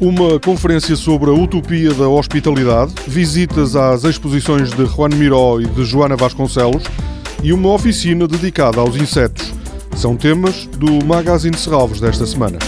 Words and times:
uma 0.00 0.40
conferência 0.40 0.96
sobre 0.96 1.28
a 1.28 1.32
utopia 1.32 1.92
da 1.92 2.08
hospitalidade, 2.08 2.94
visitas 3.06 3.76
às 3.76 4.02
exposições 4.02 4.70
de 4.70 4.86
Juan 4.86 5.10
Miró 5.10 5.60
e 5.60 5.66
de 5.66 5.84
Joana 5.84 6.16
Vasconcelos 6.16 6.84
e 7.42 7.52
uma 7.52 7.70
oficina 7.70 8.26
dedicada 8.26 8.80
aos 8.80 8.96
insetos. 8.96 9.52
São 9.94 10.16
temas 10.16 10.66
do 10.78 11.04
Magazine 11.04 11.56
Serralvos 11.56 12.00
desta 12.00 12.26
semana. 12.26 12.58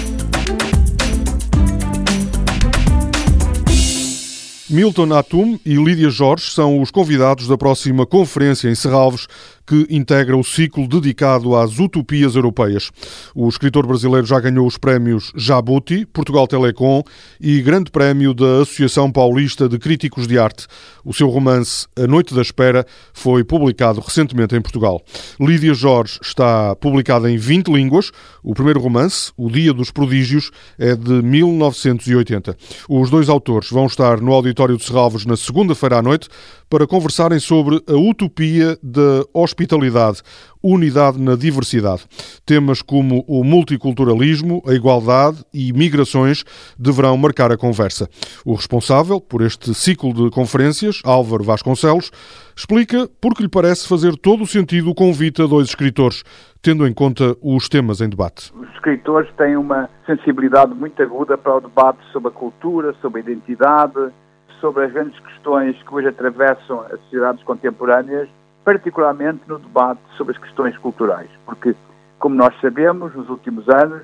Milton 4.68 5.12
Atum 5.14 5.58
e 5.66 5.74
Lídia 5.74 6.08
Jorge 6.10 6.50
são 6.50 6.80
os 6.80 6.90
convidados 6.90 7.46
da 7.46 7.58
próxima 7.58 8.06
conferência 8.06 8.68
em 8.68 8.74
Serralves, 8.74 9.26
que 9.66 9.86
integra 9.90 10.36
o 10.36 10.44
ciclo 10.44 10.86
dedicado 10.88 11.56
às 11.56 11.78
utopias 11.78 12.34
europeias. 12.34 12.90
O 13.34 13.48
escritor 13.48 13.86
brasileiro 13.86 14.26
já 14.26 14.40
ganhou 14.40 14.66
os 14.66 14.76
prémios 14.76 15.32
Jabuti, 15.36 16.06
Portugal 16.06 16.46
Telecom 16.46 17.02
e 17.40 17.60
Grande 17.62 17.90
Prémio 17.90 18.34
da 18.34 18.62
Associação 18.62 19.10
Paulista 19.10 19.68
de 19.68 19.78
Críticos 19.78 20.26
de 20.26 20.38
Arte. 20.38 20.66
O 21.04 21.12
seu 21.12 21.28
romance 21.28 21.86
A 21.96 22.06
Noite 22.06 22.34
da 22.34 22.42
Espera 22.42 22.86
foi 23.12 23.44
publicado 23.44 24.00
recentemente 24.00 24.54
em 24.54 24.60
Portugal. 24.60 25.02
Lídia 25.40 25.74
Jorge 25.74 26.18
está 26.22 26.74
publicada 26.76 27.30
em 27.30 27.36
20 27.36 27.68
línguas. 27.68 28.10
O 28.42 28.54
primeiro 28.54 28.80
romance, 28.80 29.32
O 29.36 29.50
Dia 29.50 29.72
dos 29.72 29.90
Prodígios, 29.90 30.50
é 30.78 30.94
de 30.94 31.22
1980. 31.22 32.56
Os 32.88 33.10
dois 33.10 33.28
autores 33.28 33.70
vão 33.70 33.86
estar 33.86 34.20
no 34.20 34.32
auditório 34.32 34.76
de 34.76 34.84
Serralvos 34.84 35.24
na 35.24 35.36
segunda-feira 35.36 35.98
à 35.98 36.02
noite 36.02 36.28
para 36.68 36.86
conversarem 36.86 37.38
sobre 37.38 37.82
a 37.86 37.92
utopia 37.92 38.78
da 38.82 39.24
hospitalidade, 39.52 40.22
unidade 40.62 41.20
na 41.20 41.36
diversidade. 41.36 42.04
Temas 42.44 42.80
como 42.80 43.24
o 43.28 43.44
multiculturalismo, 43.44 44.62
a 44.66 44.72
igualdade 44.72 45.44
e 45.52 45.72
migrações 45.72 46.44
deverão 46.78 47.16
marcar 47.16 47.52
a 47.52 47.56
conversa. 47.56 48.08
O 48.44 48.54
responsável 48.54 49.20
por 49.20 49.42
este 49.42 49.74
ciclo 49.74 50.12
de 50.14 50.30
conferências, 50.30 51.00
Álvaro 51.04 51.44
Vasconcelos, 51.44 52.10
explica 52.56 53.08
por 53.20 53.34
que 53.34 53.42
lhe 53.42 53.48
parece 53.48 53.86
fazer 53.86 54.16
todo 54.16 54.42
o 54.42 54.46
sentido 54.46 54.90
o 54.90 54.94
convite 54.94 55.42
a 55.42 55.46
dois 55.46 55.68
escritores, 55.68 56.24
tendo 56.62 56.86
em 56.86 56.94
conta 56.94 57.36
os 57.42 57.68
temas 57.68 58.00
em 58.00 58.08
debate. 58.08 58.52
Os 58.54 58.68
escritores 58.70 59.30
têm 59.36 59.56
uma 59.56 59.90
sensibilidade 60.06 60.74
muito 60.74 61.00
aguda 61.02 61.36
para 61.36 61.56
o 61.56 61.60
debate 61.60 62.00
sobre 62.12 62.28
a 62.28 62.32
cultura, 62.32 62.94
sobre 63.02 63.20
a 63.20 63.24
identidade, 63.24 64.12
sobre 64.60 64.84
as 64.84 64.92
grandes 64.92 65.18
questões 65.18 65.76
que 65.82 65.94
hoje 65.94 66.08
atravessam 66.08 66.80
as 66.82 67.00
sociedades 67.00 67.42
contemporâneas, 67.42 68.28
particularmente 68.64 69.40
no 69.46 69.58
debate 69.58 70.00
sobre 70.16 70.36
as 70.36 70.42
questões 70.42 70.76
culturais. 70.78 71.28
Porque, 71.44 71.74
como 72.18 72.34
nós 72.34 72.54
sabemos, 72.60 73.14
nos 73.14 73.28
últimos 73.28 73.68
anos 73.68 74.02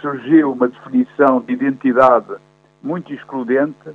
surgiu 0.00 0.52
uma 0.52 0.68
definição 0.68 1.40
de 1.40 1.52
identidade 1.52 2.34
muito 2.82 3.12
excludente, 3.12 3.90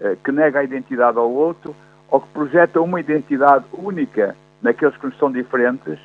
eh, 0.00 0.16
que 0.22 0.30
nega 0.30 0.60
a 0.60 0.64
identidade 0.64 1.18
ao 1.18 1.30
outro, 1.30 1.74
ou 2.10 2.20
que 2.20 2.28
projeta 2.28 2.80
uma 2.80 3.00
identidade 3.00 3.64
única 3.72 4.36
naqueles 4.62 4.96
que 4.96 5.06
nos 5.06 5.18
são 5.18 5.30
diferentes, 5.30 5.98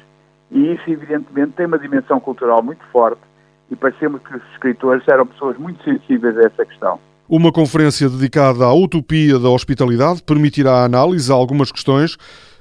e 0.51 0.73
isso, 0.73 0.83
evidentemente, 0.89 1.53
tem 1.53 1.65
uma 1.65 1.79
dimensão 1.79 2.19
cultural 2.19 2.61
muito 2.63 2.83
forte, 2.91 3.21
e 3.69 3.75
parecemos 3.75 4.21
que 4.21 4.35
os 4.35 4.43
escritores 4.51 5.07
eram 5.07 5.25
pessoas 5.25 5.57
muito 5.57 5.83
sensíveis 5.83 6.37
a 6.37 6.43
essa 6.43 6.65
questão. 6.65 6.99
Uma 7.27 7.51
conferência 7.51 8.09
dedicada 8.09 8.65
à 8.65 8.73
utopia 8.73 9.39
da 9.39 9.49
hospitalidade 9.49 10.21
permitirá 10.21 10.81
a 10.81 10.85
análise 10.85 11.31
a 11.31 11.35
algumas 11.35 11.71
questões 11.71 12.17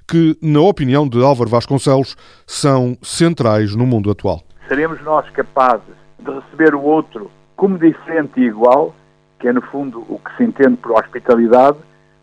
que, 0.09 0.37
na 0.43 0.61
opinião 0.61 1.09
de 1.09 1.23
Álvaro 1.23 1.51
Vasconcelos, 1.51 2.17
são 2.47 2.97
centrais 3.03 3.75
no 3.75 3.87
mundo 3.87 4.11
atual. 4.11 4.43
Seremos 4.69 5.03
nós 5.03 5.29
capazes 5.31 5.95
de 6.19 6.31
receber 6.31 6.75
o 6.75 6.83
outro 6.83 7.31
como 7.57 7.79
diferente 7.79 8.41
e 8.41 8.45
igual, 8.45 8.95
que 9.39 9.49
é 9.49 9.53
no 9.53 9.63
fundo 9.63 10.05
o 10.09 10.19
que 10.19 10.37
se 10.37 10.45
entende 10.45 10.77
por 10.77 10.93
hospitalidade, 10.93 11.79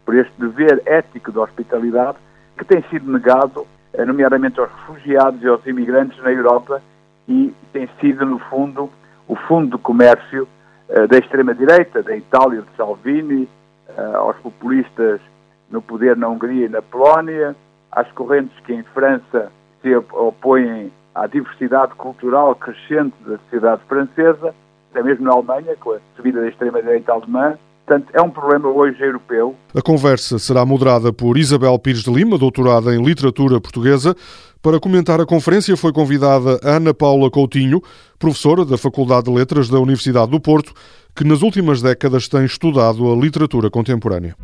por 0.06 0.16
este 0.16 0.34
dever 0.38 0.82
ético 0.86 1.32
da 1.32 1.42
hospitalidade, 1.42 2.18
que 2.58 2.66
tem 2.66 2.84
sido 2.90 3.12
negado, 3.12 3.66
eh, 3.94 4.04
nomeadamente 4.06 4.60
aos 4.60 4.70
refugiados 4.72 5.42
e 5.42 5.48
aos 5.48 5.66
imigrantes 5.66 6.22
na 6.24 6.32
Europa, 6.32 6.82
e 7.28 7.54
tem 7.72 7.88
sido, 8.02 8.26
no 8.26 8.40
fundo, 8.40 8.90
o 9.28 9.36
fundo 9.36 9.78
de 9.78 9.84
comércio 9.84 10.48
eh, 10.90 11.08
da 11.08 11.18
extrema-direita, 11.18 12.02
da 12.02 12.16
Itália, 12.16 12.62
de 12.62 12.76
Salvini, 12.76 13.48
eh, 13.88 14.12
aos 14.16 14.36
populistas 14.38 15.22
no 15.70 15.82
poder 15.82 16.18
na 16.18 16.28
Hungria 16.28 16.66
e 16.66 16.70
na 16.70 16.82
Polónia, 16.82 17.56
às 17.92 18.10
correntes 18.12 18.58
que 18.66 18.74
em 18.74 18.84
França 18.94 19.52
se 19.82 19.96
opõem 19.96 20.92
à 21.16 21.28
diversidade 21.28 21.94
cultural 21.96 22.56
crescente 22.56 23.16
da 23.26 23.38
sociedade 23.40 23.82
francesa, 23.88 24.54
até 24.92 25.04
mesmo 25.04 25.26
na 25.26 25.34
Alemanha, 25.34 25.76
com 25.80 25.92
a 25.92 26.00
subida 26.16 26.42
da 26.42 26.48
extrema-direita 26.48 27.12
alemã. 27.12 27.58
Portanto, 27.86 28.12
é 28.14 28.22
um 28.22 28.30
problema 28.30 28.70
hoje 28.70 29.02
europeu. 29.02 29.56
A 29.76 29.82
conversa 29.82 30.38
será 30.38 30.64
moderada 30.64 31.12
por 31.12 31.38
Isabel 31.38 31.78
Pires 31.80 32.04
de 32.04 32.12
Lima, 32.12 32.38
doutorada 32.38 32.94
em 32.94 33.04
Literatura 33.04 33.60
Portuguesa, 33.60 34.16
para 34.62 34.80
comentar 34.80 35.20
a 35.20 35.26
conferência 35.26 35.76
foi 35.76 35.92
convidada 35.92 36.60
Ana 36.64 36.94
Paula 36.94 37.32
Coutinho, 37.32 37.82
professora 38.20 38.64
da 38.64 38.78
Faculdade 38.78 39.26
de 39.26 39.32
Letras 39.32 39.70
da 39.70 39.80
Universidade 39.80 40.30
do 40.30 40.40
Porto, 40.40 40.74
que 41.16 41.24
nas 41.24 41.42
últimas 41.42 41.82
décadas 41.82 42.28
tem 42.28 42.46
estudado 42.46 43.12
a 43.12 43.16
literatura 43.16 43.70
contemporânea. 43.70 44.36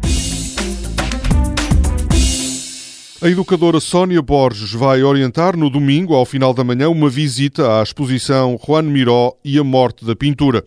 A 3.25 3.27
educadora 3.27 3.79
Sónia 3.79 4.21
Borges 4.21 4.71
vai 4.71 5.01
orientar 5.01 5.57
no 5.57 5.67
domingo, 5.67 6.13
ao 6.13 6.27
final 6.27 6.53
da 6.53 6.63
manhã, 6.63 6.89
uma 6.89 7.09
visita 7.09 7.79
à 7.79 7.81
exposição 7.81 8.55
Juan 8.63 8.83
Miró 8.83 9.33
e 9.43 9.57
a 9.57 9.63
Morte 9.63 10.05
da 10.05 10.15
Pintura. 10.15 10.63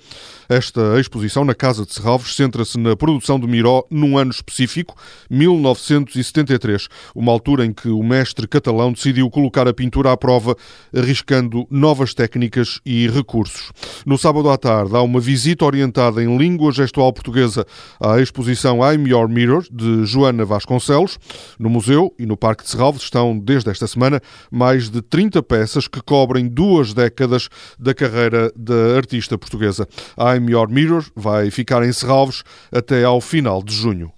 Esta 0.49 0.99
exposição 0.99 1.45
na 1.45 1.55
Casa 1.55 1.87
de 1.87 1.95
Serralves 1.95 2.35
centra-se 2.35 2.77
na 2.77 2.97
produção 2.97 3.39
de 3.39 3.47
Miró 3.47 3.85
num 3.89 4.19
ano 4.19 4.33
específico, 4.33 4.97
1973, 5.31 6.89
uma 7.15 7.31
altura 7.31 7.65
em 7.65 7.73
que 7.73 7.91
o 7.91 8.03
mestre 8.03 8.49
catalão 8.49 8.93
decidiu 8.93 9.31
colocar 9.31 9.69
a 9.69 9.75
pintura 9.75 10.11
à 10.11 10.17
prova, 10.17 10.57
arriscando 10.93 11.65
novas 11.71 12.13
técnicas 12.13 12.81
e 12.85 13.07
recursos. 13.07 13.71
No 14.05 14.19
sábado 14.19 14.51
à 14.51 14.57
tarde 14.57 14.97
há 14.97 15.03
uma 15.03 15.21
visita 15.21 15.65
orientada 15.65 16.25
em 16.25 16.37
língua 16.37 16.73
gestual 16.73 17.13
portuguesa 17.13 17.65
à 18.01 18.19
exposição 18.21 18.79
I'm 18.79 19.09
Your 19.09 19.29
Mirror, 19.29 19.65
de 19.71 20.05
Joana 20.07 20.45
Vasconcelos. 20.45 21.21
No 21.57 21.71
museu 21.71 22.13
e 22.19 22.27
no 22.27 22.37
Parque 22.39 22.48
de 22.57 22.71
Serralves 22.71 23.03
estão, 23.03 23.39
desde 23.39 23.71
esta 23.71 23.87
semana, 23.87 24.21
mais 24.51 24.89
de 24.91 25.03
30 25.03 25.43
peças 25.43 25.89
que 25.89 26.01
cobrem 26.01 26.47
duas 26.47 26.95
décadas 26.95 27.49
da 27.79 27.95
carreira 27.95 28.53
da 28.57 28.97
artista 28.97 29.37
portuguesa. 29.37 29.87
I'm 30.19 30.51
Your 30.51 30.69
Mirror 30.69 31.05
vai 31.15 31.51
ficar 31.51 31.83
em 31.83 31.93
Serralves 31.93 32.43
até 32.73 33.05
ao 33.05 33.21
final 33.21 33.63
de 33.63 33.75
junho. 33.75 34.13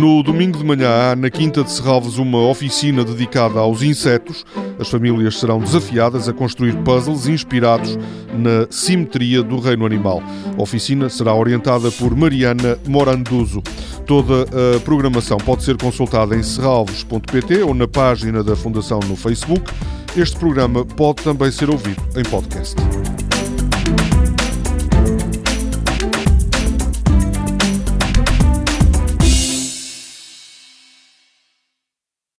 No 0.00 0.22
domingo 0.22 0.56
de 0.56 0.64
manhã 0.64 1.14
na 1.14 1.28
Quinta 1.28 1.62
de 1.62 1.70
Serralves 1.70 2.16
uma 2.16 2.38
oficina 2.48 3.04
dedicada 3.04 3.58
aos 3.58 3.82
insetos. 3.82 4.46
As 4.80 4.88
famílias 4.88 5.38
serão 5.38 5.60
desafiadas 5.60 6.28
a 6.28 6.32
construir 6.32 6.74
puzzles 6.78 7.26
inspirados 7.26 7.98
na 8.32 8.66
simetria 8.70 9.42
do 9.42 9.60
reino 9.60 9.84
animal. 9.84 10.22
A 10.56 10.62
oficina 10.62 11.08
será 11.08 11.34
orientada 11.34 11.90
por 11.90 12.16
Mariana 12.16 12.78
Moranduso. 12.88 13.62
Toda 14.06 14.44
a 14.76 14.80
programação 14.80 15.36
pode 15.38 15.62
ser 15.62 15.76
consultada 15.76 16.34
em 16.34 16.42
serralves.pt 16.42 17.62
ou 17.62 17.74
na 17.74 17.86
página 17.86 18.42
da 18.42 18.56
Fundação 18.56 19.00
no 19.06 19.16
Facebook. 19.16 19.70
Este 20.16 20.36
programa 20.36 20.84
pode 20.84 21.22
também 21.22 21.52
ser 21.52 21.70
ouvido 21.70 22.02
em 22.16 22.22
podcast. 22.22 22.74